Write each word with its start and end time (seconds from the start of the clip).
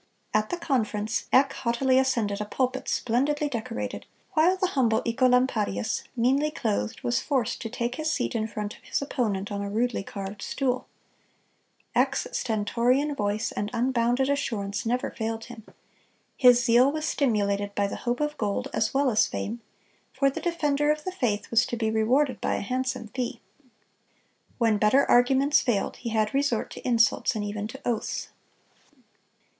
At 0.33 0.49
the 0.49 0.57
conference, 0.57 1.27
"Eck 1.31 1.53
haughtily 1.53 1.99
ascended 1.99 2.41
a 2.41 2.45
pulpit 2.45 2.87
splendidly 2.89 3.47
decorated, 3.47 4.07
while 4.33 4.57
the 4.57 4.69
humble 4.69 5.03
Œcolampadius, 5.03 6.05
meanly 6.15 6.49
clothed, 6.49 7.03
was 7.03 7.21
forced 7.21 7.61
to 7.61 7.69
take 7.69 7.97
his 7.97 8.09
seat 8.11 8.33
in 8.33 8.47
front 8.47 8.75
of 8.75 8.83
his 8.83 8.99
opponent 8.99 9.51
on 9.51 9.61
a 9.61 9.69
rudely 9.69 10.01
carved 10.01 10.41
stool."(261) 10.41 12.01
Eck's 12.01 12.27
stentorian 12.31 13.13
voice 13.13 13.51
and 13.51 13.69
unbounded 13.75 14.27
assurance 14.27 14.87
never 14.87 15.11
failed 15.11 15.45
him. 15.45 15.65
His 16.35 16.63
zeal 16.65 16.91
was 16.91 17.05
stimulated 17.05 17.75
by 17.75 17.85
the 17.85 17.97
hope 17.97 18.21
of 18.21 18.35
gold 18.39 18.69
as 18.73 18.95
well 18.95 19.11
as 19.11 19.27
fame; 19.27 19.61
for 20.11 20.31
the 20.31 20.41
defender 20.41 20.89
of 20.89 21.03
the 21.03 21.11
faith 21.11 21.51
was 21.51 21.63
to 21.67 21.77
be 21.77 21.91
rewarded 21.91 22.41
by 22.41 22.55
a 22.55 22.61
handsome 22.61 23.09
fee. 23.09 23.39
When 24.57 24.79
better 24.79 25.05
arguments 25.05 25.61
failed, 25.61 25.97
he 25.97 26.09
had 26.09 26.33
resort 26.33 26.71
to 26.71 26.87
insults, 26.87 27.35
and 27.35 27.45
even 27.45 27.67
to 27.67 27.79
oaths. 27.85 28.29